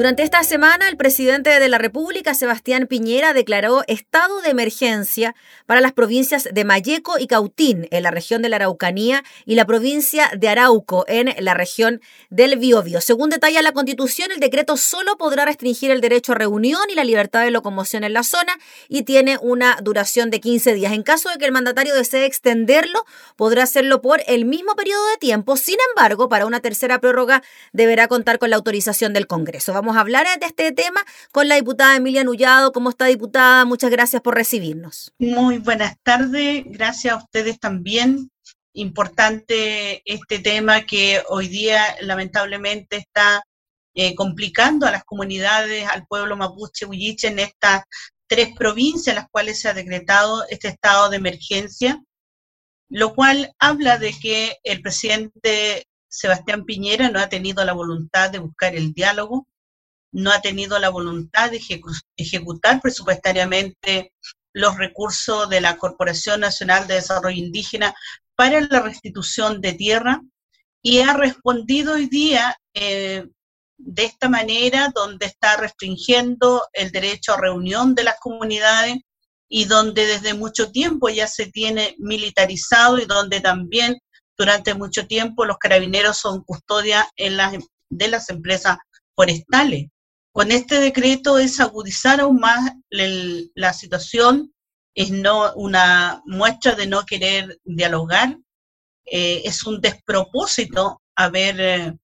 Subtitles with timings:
[0.00, 5.34] Durante esta semana, el presidente de la República, Sebastián Piñera, declaró estado de emergencia
[5.66, 9.66] para las provincias de Mayeco y Cautín, en la región de la Araucanía, y la
[9.66, 13.02] provincia de Arauco, en la región del Biobío.
[13.02, 17.04] Según detalla la Constitución, el decreto solo podrá restringir el derecho a reunión y la
[17.04, 18.56] libertad de locomoción en la zona
[18.88, 20.94] y tiene una duración de 15 días.
[20.94, 23.04] En caso de que el mandatario desee extenderlo,
[23.36, 25.58] podrá hacerlo por el mismo periodo de tiempo.
[25.58, 27.42] Sin embargo, para una tercera prórroga
[27.74, 29.74] deberá contar con la autorización del Congreso.
[29.74, 31.00] Vamos a hablar de este tema
[31.32, 32.72] con la diputada Emilia Nullado.
[32.72, 33.64] ¿Cómo está, diputada?
[33.64, 35.12] Muchas gracias por recibirnos.
[35.18, 36.64] Muy buenas tardes.
[36.66, 38.30] Gracias a ustedes también.
[38.72, 43.42] Importante este tema que hoy día lamentablemente está
[43.94, 47.82] eh, complicando a las comunidades, al pueblo mapuche, huilliche, en estas
[48.28, 52.00] tres provincias en las cuales se ha decretado este estado de emergencia,
[52.88, 58.38] lo cual habla de que el presidente Sebastián Piñera no ha tenido la voluntad de
[58.38, 59.48] buscar el diálogo,
[60.12, 61.60] no ha tenido la voluntad de
[62.16, 64.12] ejecutar presupuestariamente
[64.52, 67.94] los recursos de la Corporación Nacional de Desarrollo Indígena
[68.34, 70.20] para la restitución de tierra
[70.82, 73.26] y ha respondido hoy día eh,
[73.76, 78.96] de esta manera, donde está restringiendo el derecho a reunión de las comunidades
[79.48, 83.98] y donde desde mucho tiempo ya se tiene militarizado y donde también
[84.36, 87.54] durante mucho tiempo los carabineros son custodia en las,
[87.88, 88.78] de las empresas
[89.14, 89.88] forestales.
[90.32, 94.54] Con este decreto es agudizar aún más la situación,
[94.94, 98.36] es no una muestra de no querer dialogar,
[99.06, 101.98] eh, es un despropósito haber eh,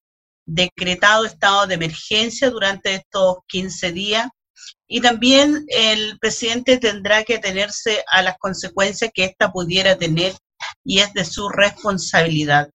[0.45, 4.27] decretado estado de emergencia durante estos 15 días.
[4.87, 10.33] Y también el presidente tendrá que tenerse a las consecuencias que ésta pudiera tener
[10.83, 12.69] y es de su responsabilidad,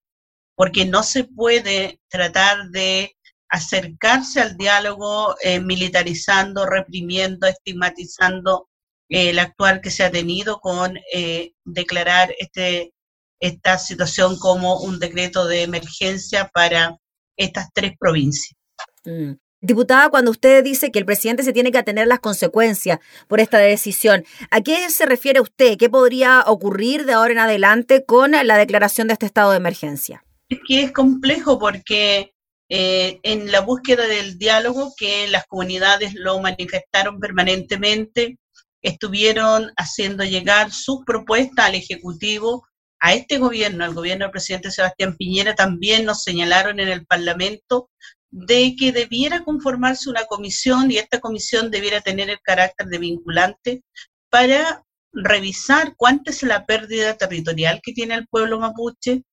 [0.55, 3.15] porque no se puede tratar de
[3.53, 8.69] acercarse al diálogo eh, militarizando, reprimiendo, estigmatizando
[9.11, 12.95] eh, el actual que se ha tenido con eh, declarar este,
[13.41, 16.97] esta situación como un decreto de emergencia para
[17.37, 18.59] estas tres provincias.
[19.05, 19.33] Mm.
[19.61, 23.59] Diputada, cuando usted dice que el presidente se tiene que atener las consecuencias por esta
[23.59, 25.77] decisión, ¿a qué se refiere usted?
[25.77, 30.25] ¿Qué podría ocurrir de ahora en adelante con la declaración de este estado de emergencia?
[30.49, 32.33] Es que es complejo porque
[32.75, 38.39] eh, en la búsqueda del diálogo que las comunidades lo manifestaron permanentemente,
[38.81, 42.67] estuvieron haciendo llegar sus propuestas al Ejecutivo,
[42.99, 47.91] a este gobierno, al gobierno del presidente Sebastián Piñera, también nos señalaron en el Parlamento
[48.31, 53.83] de que debiera conformarse una comisión y esta comisión debiera tener el carácter de vinculante
[54.31, 59.25] para revisar cuánta es la pérdida territorial que tiene el pueblo mapuche,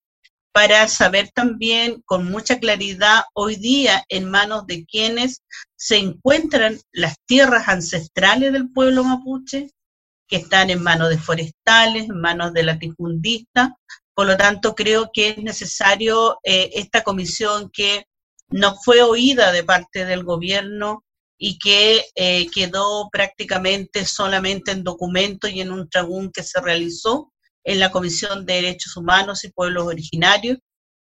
[0.60, 5.42] para saber también con mucha claridad hoy día en manos de quienes
[5.78, 9.72] se encuentran las tierras ancestrales del pueblo mapuche,
[10.28, 13.70] que están en manos de forestales, en manos de latifundistas.
[14.14, 18.04] Por lo tanto, creo que es necesario eh, esta comisión que
[18.50, 21.06] no fue oída de parte del gobierno
[21.38, 27.32] y que eh, quedó prácticamente solamente en documento y en un tragún que se realizó
[27.70, 30.58] en la Comisión de Derechos Humanos y Pueblos Originarios,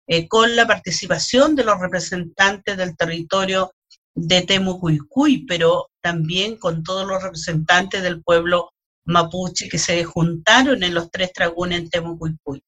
[0.07, 3.73] eh, con la participación de los representantes del territorio
[4.13, 8.69] de Temucuicuy, pero también con todos los representantes del pueblo
[9.05, 12.61] mapuche que se juntaron en los tres tragunes en Temucuicuy.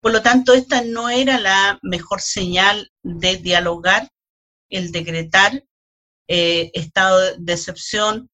[0.00, 4.08] Por lo tanto, esta no era la mejor señal de dialogar,
[4.70, 5.64] el decretar
[6.28, 8.30] eh, estado de excepción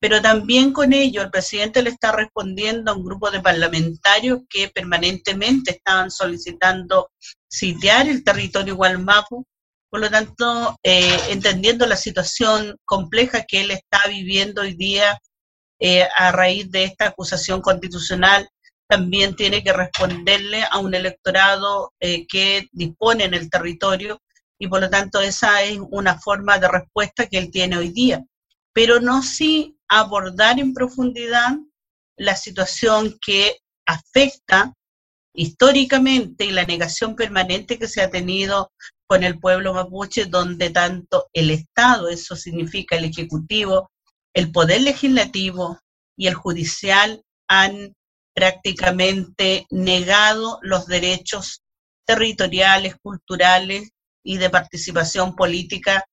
[0.00, 4.68] pero también con ello el presidente le está respondiendo a un grupo de parlamentarios que
[4.68, 7.10] permanentemente estaban solicitando
[7.48, 9.44] sitiar el territorio Gualmapu.
[9.90, 15.18] Por lo tanto, eh, entendiendo la situación compleja que él está viviendo hoy día
[15.80, 18.48] eh, a raíz de esta acusación constitucional,
[18.88, 24.20] también tiene que responderle a un electorado eh, que dispone en el territorio
[24.58, 28.24] y por lo tanto esa es una forma de respuesta que él tiene hoy día.
[28.72, 31.56] Pero no si abordar en profundidad
[32.16, 34.74] la situación que afecta
[35.34, 38.72] históricamente y la negación permanente que se ha tenido
[39.06, 43.90] con el pueblo mapuche, donde tanto el Estado, eso significa el Ejecutivo,
[44.34, 45.78] el Poder Legislativo
[46.16, 47.94] y el Judicial han
[48.34, 51.62] prácticamente negado los derechos
[52.06, 53.90] territoriales, culturales
[54.24, 56.04] y de participación política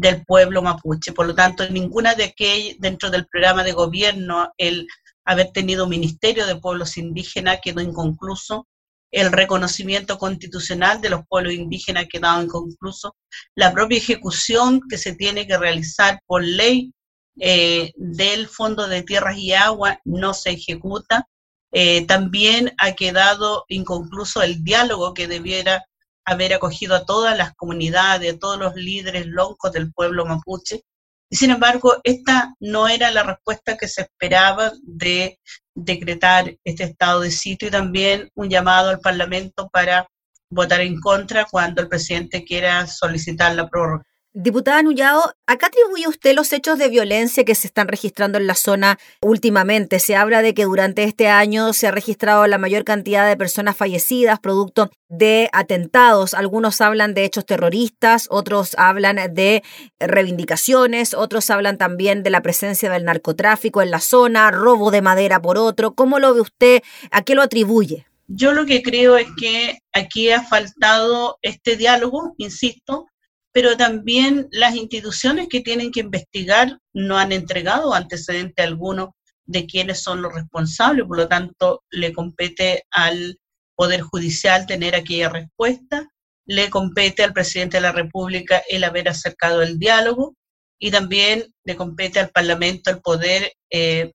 [0.00, 1.12] del pueblo mapuche.
[1.12, 4.86] Por lo tanto, ninguna de aquellas, dentro del programa de gobierno, el
[5.24, 8.66] haber tenido Ministerio de Pueblos Indígenas quedó inconcluso,
[9.12, 13.16] el reconocimiento constitucional de los pueblos indígenas quedado inconcluso,
[13.56, 16.92] la propia ejecución que se tiene que realizar por ley
[17.38, 21.28] eh, del Fondo de Tierras y Agua no se ejecuta.
[21.72, 25.84] Eh, también ha quedado inconcluso el diálogo que debiera
[26.24, 30.82] haber acogido a todas las comunidades, a todos los líderes loncos del pueblo mapuche.
[31.30, 35.38] Y sin embargo, esta no era la respuesta que se esperaba de
[35.74, 40.08] decretar este estado de sitio y también un llamado al Parlamento para
[40.50, 44.04] votar en contra cuando el presidente quiera solicitar la prórroga.
[44.32, 48.54] Diputada Nullao, acá atribuye usted los hechos de violencia que se están registrando en la
[48.54, 49.98] zona últimamente.
[49.98, 53.76] Se habla de que durante este año se ha registrado la mayor cantidad de personas
[53.76, 56.34] fallecidas producto de atentados.
[56.34, 59.64] Algunos hablan de hechos terroristas, otros hablan de
[59.98, 65.42] reivindicaciones, otros hablan también de la presencia del narcotráfico en la zona, robo de madera
[65.42, 65.96] por otro.
[65.96, 66.82] ¿Cómo lo ve usted?
[67.10, 68.06] ¿A qué lo atribuye?
[68.28, 73.08] Yo lo que creo es que aquí ha faltado este diálogo, insisto,
[73.52, 80.02] pero también las instituciones que tienen que investigar no han entregado antecedente alguno de quiénes
[80.02, 83.38] son los responsables, por lo tanto le compete al
[83.74, 86.08] Poder Judicial tener aquella respuesta,
[86.46, 90.36] le compete al presidente de la República el haber acercado el diálogo
[90.78, 94.12] y también le compete al Parlamento el poder eh,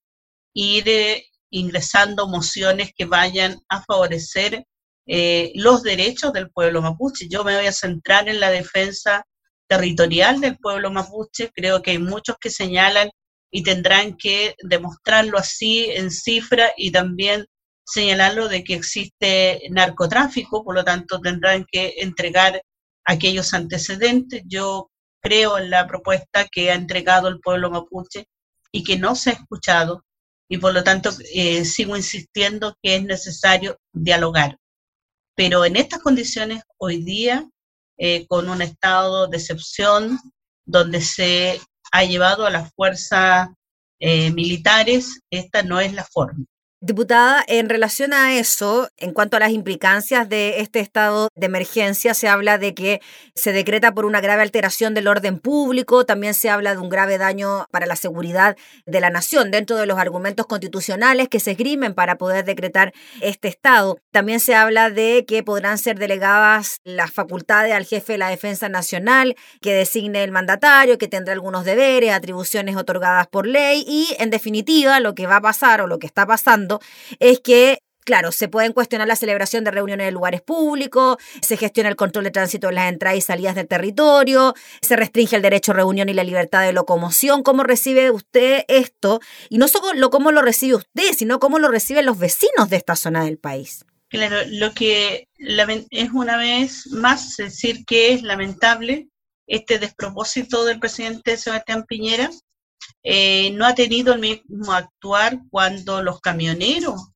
[0.54, 4.64] ir eh, ingresando mociones que vayan a favorecer
[5.06, 7.28] eh, los derechos del pueblo mapuche.
[7.28, 9.24] Yo me voy a centrar en la defensa
[9.68, 11.50] territorial del pueblo mapuche.
[11.54, 13.10] Creo que hay muchos que señalan
[13.50, 17.46] y tendrán que demostrarlo así en cifra y también
[17.84, 22.60] señalarlo de que existe narcotráfico, por lo tanto tendrán que entregar
[23.04, 24.42] aquellos antecedentes.
[24.46, 24.90] Yo
[25.22, 28.26] creo en la propuesta que ha entregado el pueblo mapuche
[28.72, 30.04] y que no se ha escuchado
[30.48, 34.56] y por lo tanto eh, sigo insistiendo que es necesario dialogar.
[35.36, 37.48] Pero en estas condiciones, hoy día,
[37.98, 40.18] eh, con un estado de excepción,
[40.64, 41.60] donde se
[41.92, 43.48] ha llevado a las fuerzas
[44.00, 46.44] eh, militares, esta no es la forma.
[46.82, 52.12] Diputada, en relación a eso, en cuanto a las implicancias de este estado de emergencia,
[52.12, 53.00] se habla de que
[53.34, 57.16] se decreta por una grave alteración del orden público, también se habla de un grave
[57.16, 61.94] daño para la seguridad de la nación dentro de los argumentos constitucionales que se esgrimen
[61.94, 63.98] para poder decretar este estado.
[64.10, 68.68] También se habla de que podrán ser delegadas las facultades al jefe de la Defensa
[68.68, 74.28] Nacional, que designe el mandatario, que tendrá algunos deberes, atribuciones otorgadas por ley y, en
[74.28, 76.26] definitiva, lo que va a pasar o lo que está
[77.18, 81.88] es que Claro, se pueden cuestionar la celebración de reuniones en lugares públicos, se gestiona
[81.88, 85.72] el control de tránsito en las entradas y salidas del territorio, se restringe el derecho
[85.72, 87.42] a reunión y la libertad de locomoción.
[87.42, 89.20] ¿Cómo recibe usted esto?
[89.48, 92.94] Y no solo cómo lo recibe usted, sino cómo lo reciben los vecinos de esta
[92.94, 93.84] zona del país.
[94.08, 99.08] Claro, lo que es una vez más decir que es lamentable
[99.48, 102.30] este despropósito del presidente Sebastián Piñera,
[103.02, 107.12] eh, no ha tenido el mismo actuar cuando los camioneros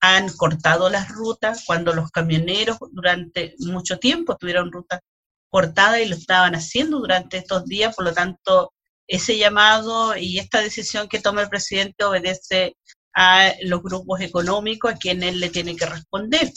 [0.00, 5.00] han cortado las rutas, cuando los camioneros durante mucho tiempo tuvieron rutas
[5.48, 8.72] cortadas y lo estaban haciendo durante estos días, por lo tanto,
[9.06, 12.76] ese llamado y esta decisión que toma el presidente obedece
[13.14, 16.50] a los grupos económicos a quienes él le tiene que responder.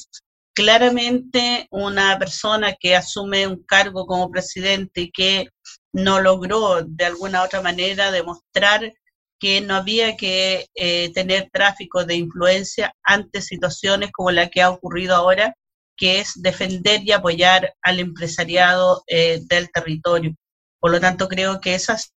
[0.54, 5.50] Claramente, una persona que asume un cargo como presidente y que
[5.96, 8.94] no logró de alguna otra manera demostrar
[9.40, 14.70] que no había que eh, tener tráfico de influencia ante situaciones como la que ha
[14.70, 15.56] ocurrido ahora,
[15.98, 20.36] que es defender y apoyar al empresariado eh, del territorio.
[20.82, 22.14] Por lo tanto, creo que esa es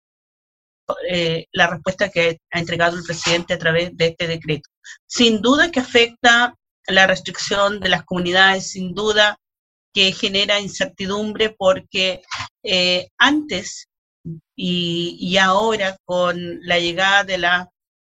[1.11, 4.71] eh, la respuesta que ha entregado el presidente a través de este decreto.
[5.06, 6.54] Sin duda que afecta
[6.88, 9.38] la restricción de las comunidades, sin duda
[9.92, 12.23] que genera incertidumbre porque
[12.67, 13.89] eh, antes
[14.57, 17.69] y, ahora con la llegada de las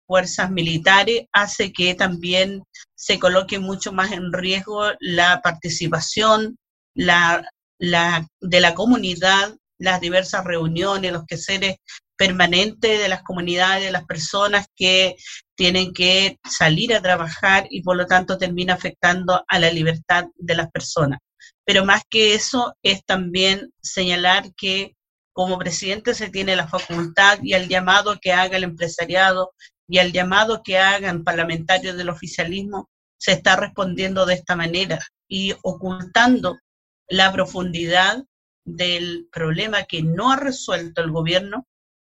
[0.07, 2.63] fuerzas militares hace que también
[2.95, 6.57] se coloque mucho más en riesgo la participación
[6.95, 7.47] la,
[7.79, 11.77] la, de la comunidad, las diversas reuniones, los quehaceres
[12.17, 15.15] permanentes de las comunidades, de las personas que
[15.55, 20.55] tienen que salir a trabajar y por lo tanto termina afectando a la libertad de
[20.55, 21.19] las personas.
[21.65, 24.95] Pero más que eso es también señalar que
[25.33, 29.53] como presidente se tiene la facultad y al llamado que haga el empresariado
[29.87, 35.53] y al llamado que hagan parlamentarios del oficialismo, se está respondiendo de esta manera y
[35.63, 36.59] ocultando
[37.07, 38.23] la profundidad
[38.65, 41.65] del problema que no ha resuelto el gobierno,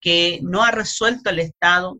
[0.00, 1.98] que no ha resuelto el Estado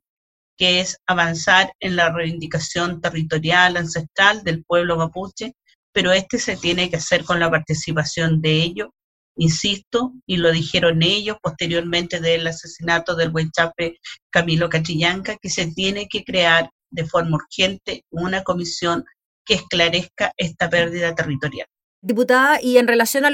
[0.56, 5.54] que es avanzar en la reivindicación territorial ancestral del pueblo mapuche,
[5.94, 8.88] pero este se tiene que hacer con la participación de ellos,
[9.36, 13.98] insisto, y lo dijeron ellos posteriormente del asesinato del buen chape
[14.30, 19.04] Camilo Cachillanca, que se tiene que crear de forma urgente una comisión
[19.46, 21.68] que esclarezca esta pérdida territorial.
[22.02, 23.28] Diputada, y en relación a,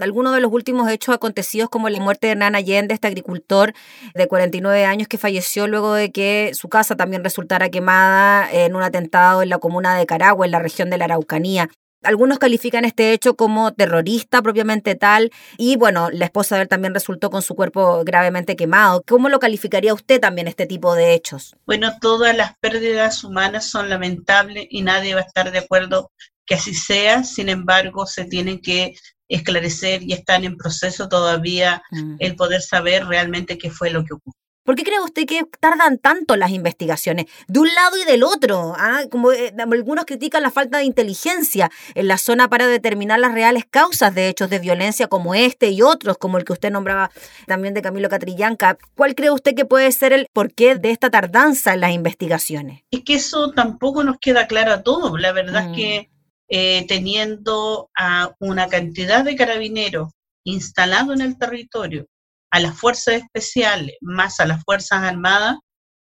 [0.00, 3.74] algunos de los últimos hechos acontecidos, como la muerte de Hernán Allende, este agricultor
[4.14, 8.82] de 49 años que falleció luego de que su casa también resultara quemada en un
[8.82, 11.68] atentado en la comuna de Caragua, en la región de la Araucanía.
[12.04, 16.94] Algunos califican este hecho como terrorista propiamente tal y bueno, la esposa de él también
[16.94, 19.02] resultó con su cuerpo gravemente quemado.
[19.06, 21.56] ¿Cómo lo calificaría usted también este tipo de hechos?
[21.66, 26.10] Bueno, todas las pérdidas humanas son lamentables y nadie va a estar de acuerdo
[26.46, 28.94] que así sea, sin embargo, se tienen que
[29.28, 32.16] esclarecer y están en proceso todavía mm.
[32.18, 34.43] el poder saber realmente qué fue lo que ocurrió.
[34.64, 37.26] ¿Por qué cree usted que tardan tanto las investigaciones?
[37.48, 38.72] De un lado y del otro.
[38.78, 39.02] ¿ah?
[39.10, 43.64] Como eh, algunos critican la falta de inteligencia en la zona para determinar las reales
[43.68, 47.10] causas de hechos de violencia como este y otros, como el que usted nombraba
[47.46, 48.78] también de Camilo Catrillanca.
[48.96, 52.84] ¿Cuál cree usted que puede ser el porqué de esta tardanza en las investigaciones?
[52.90, 55.20] Es que eso tampoco nos queda claro a todos.
[55.20, 56.14] La verdad es que mm.
[56.48, 60.08] eh, teniendo a una cantidad de carabineros
[60.42, 62.06] instalados en el territorio,
[62.54, 65.56] a las fuerzas especiales, más a las Fuerzas Armadas,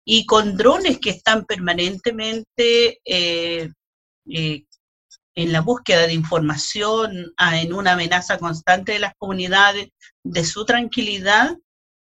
[0.06, 3.68] y con drones que están permanentemente eh,
[4.26, 4.64] eh,
[5.34, 9.90] en la búsqueda de información, en una amenaza constante de las comunidades,
[10.24, 11.58] de su tranquilidad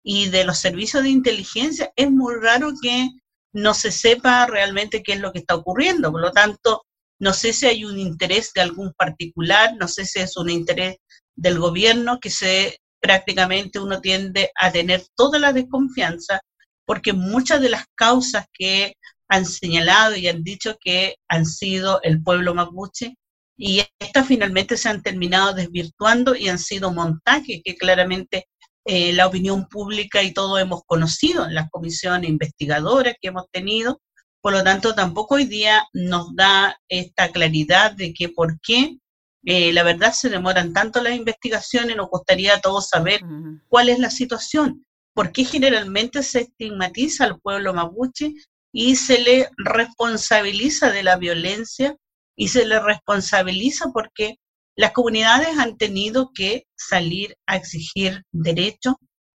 [0.02, 3.10] y de los servicios de inteligencia, es muy raro que
[3.52, 6.10] no se sepa realmente qué es lo que está ocurriendo.
[6.10, 6.86] Por lo tanto,
[7.20, 10.96] no sé si hay un interés de algún particular, no sé si es un interés
[11.36, 16.40] del gobierno que se prácticamente uno tiende a tener toda la desconfianza
[16.86, 18.94] porque muchas de las causas que
[19.28, 23.16] han señalado y han dicho que han sido el pueblo mapuche
[23.56, 28.46] y estas finalmente se han terminado desvirtuando y han sido montajes que claramente
[28.84, 34.00] eh, la opinión pública y todo hemos conocido en las comisiones investigadoras que hemos tenido.
[34.40, 38.96] Por lo tanto, tampoco hoy día nos da esta claridad de que por qué
[39.44, 43.20] eh, la verdad se demoran tanto las investigaciones, nos gustaría a todos saber
[43.68, 48.34] cuál es la situación, por qué generalmente se estigmatiza al pueblo mapuche
[48.72, 51.96] y se le responsabiliza de la violencia
[52.36, 54.36] y se le responsabiliza porque
[54.76, 58.94] las comunidades han tenido que salir a exigir derechos,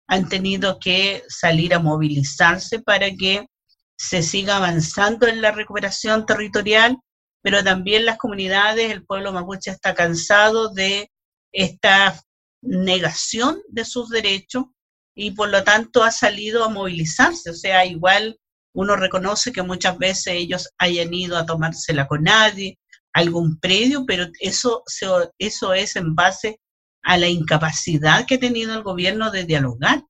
[0.09, 3.47] han tenido que salir a movilizarse para que
[3.99, 6.99] se siga avanzando en la recuperación territorial
[7.47, 11.13] pero también las comunidades, el pueblo mapuche está cansado de
[11.53, 12.21] esta
[12.61, 14.65] negación de sus derechos
[15.15, 17.51] y por lo tanto ha salido a movilizarse.
[17.51, 18.37] O sea, igual
[18.75, 22.81] uno reconoce que muchas veces ellos hayan ido a tomársela con nadie,
[23.13, 24.83] algún predio, pero eso,
[25.39, 26.59] eso es en base
[27.05, 30.03] a la incapacidad que ha tenido el gobierno de dialogar.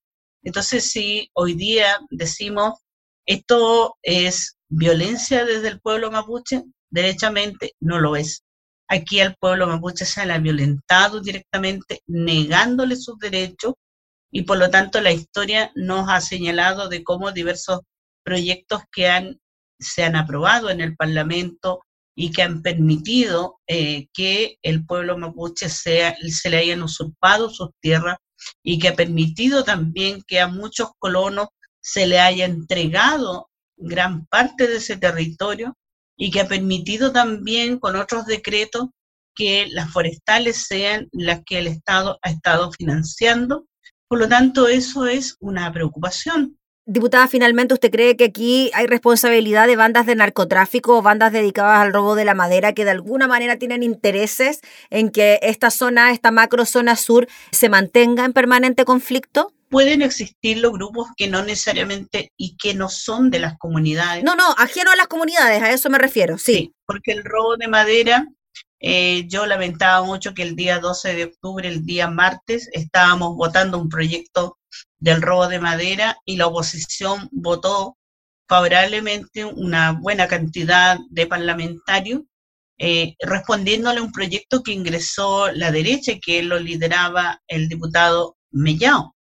[0.43, 2.81] Entonces, si hoy día decimos
[3.27, 6.63] esto es violencia desde el pueblo mapuche,
[6.97, 8.43] derechamente no lo es.
[8.89, 13.75] Aquí al pueblo mapuche se le ha violentado directamente, negándole sus derechos,
[14.33, 17.81] y por lo tanto la historia nos ha señalado de cómo diversos
[18.25, 19.39] proyectos que han,
[19.79, 21.83] se han aprobado en el Parlamento
[22.17, 27.71] y que han permitido eh, que el pueblo mapuche sea, se le hayan usurpado sus
[27.81, 28.17] tierras
[28.63, 31.49] y que ha permitido también que a muchos colonos
[31.81, 35.77] se le haya entregado gran parte de ese territorio
[36.17, 38.89] y que ha permitido también con otros decretos
[39.35, 43.67] que las forestales sean las que el Estado ha estado financiando.
[44.09, 46.57] Por lo tanto, eso es una preocupación.
[46.89, 51.81] Diputada, finalmente, ¿usted cree que aquí hay responsabilidad de bandas de narcotráfico o bandas dedicadas
[51.81, 56.13] al robo de la madera que de alguna manera tienen intereses en que esta zona,
[56.13, 59.53] esta macro zona sur, se mantenga en permanente conflicto?
[59.77, 64.25] Pueden existir los grupos que no necesariamente y que no son de las comunidades.
[64.25, 66.73] No, no, ajeno a las comunidades, a eso me refiero, sí.
[66.87, 68.27] porque el robo de madera,
[68.81, 73.77] eh, yo lamentaba mucho que el día 12 de octubre, el día martes, estábamos votando
[73.77, 74.57] un proyecto
[74.99, 77.99] del robo de madera y la oposición votó
[78.49, 82.23] favorablemente una buena cantidad de parlamentarios,
[82.79, 89.16] eh, respondiéndole a un proyecto que ingresó la derecha, que lo lideraba el diputado Mellao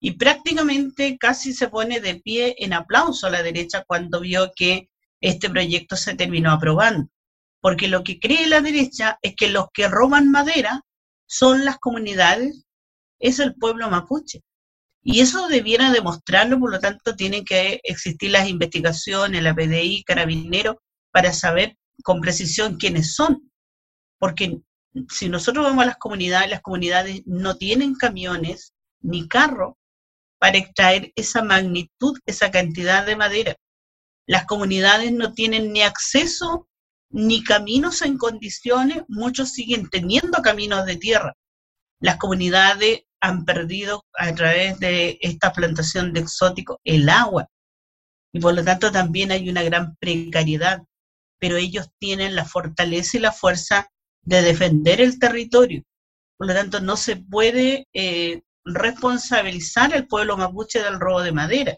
[0.00, 4.88] y prácticamente casi se pone de pie en aplauso a la derecha cuando vio que
[5.20, 7.08] este proyecto se terminó aprobando.
[7.60, 10.82] Porque lo que cree la derecha es que los que roban madera
[11.26, 12.64] son las comunidades,
[13.18, 14.42] es el pueblo mapuche.
[15.02, 20.76] Y eso debiera demostrarlo, por lo tanto, tienen que existir las investigaciones, la PDI, Carabineros,
[21.10, 23.50] para saber con precisión quiénes son.
[24.18, 24.60] Porque
[25.08, 29.78] si nosotros vamos a las comunidades, las comunidades no tienen camiones ni carro
[30.38, 33.56] para extraer esa magnitud, esa cantidad de madera.
[34.26, 36.68] Las comunidades no tienen ni acceso
[37.10, 41.34] ni caminos en condiciones, muchos siguen teniendo caminos de tierra.
[42.00, 47.48] Las comunidades han perdido a través de esta plantación de exóticos el agua
[48.32, 50.82] y por lo tanto también hay una gran precariedad,
[51.38, 53.90] pero ellos tienen la fortaleza y la fuerza
[54.22, 55.82] de defender el territorio.
[56.36, 58.42] Por lo tanto, no se puede eh,
[58.74, 61.76] responsabilizar al pueblo mapuche del robo de madera.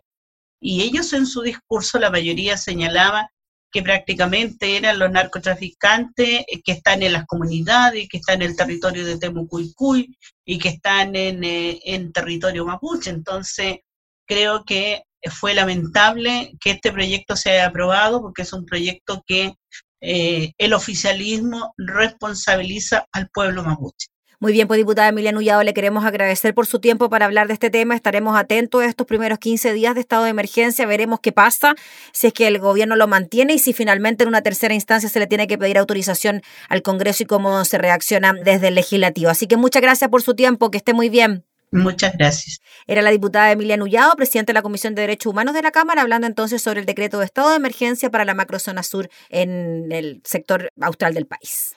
[0.61, 3.31] Y ellos en su discurso, la mayoría señalaba
[3.73, 8.57] que prácticamente eran los narcotraficantes eh, que están en las comunidades, que están en el
[8.57, 13.11] territorio de Temucuycuy y que están en, eh, en territorio mapuche.
[13.11, 13.79] Entonces,
[14.27, 19.55] creo que fue lamentable que este proyecto se haya aprobado porque es un proyecto que
[20.01, 24.09] eh, el oficialismo responsabiliza al pueblo mapuche.
[24.43, 27.53] Muy bien, pues diputada Emilia Nullado, le queremos agradecer por su tiempo para hablar de
[27.53, 27.95] este tema.
[27.95, 31.75] Estaremos atentos a estos primeros 15 días de estado de emergencia, veremos qué pasa,
[32.13, 35.19] si es que el gobierno lo mantiene y si finalmente en una tercera instancia se
[35.19, 39.29] le tiene que pedir autorización al Congreso y cómo se reacciona desde el legislativo.
[39.29, 41.45] Así que muchas gracias por su tiempo, que esté muy bien.
[41.71, 42.63] Muchas gracias.
[42.87, 46.01] Era la diputada Emilia Nullado, presidenta de la Comisión de Derechos Humanos de la Cámara,
[46.01, 50.23] hablando entonces sobre el decreto de estado de emergencia para la macrozona sur en el
[50.25, 51.77] sector austral del país.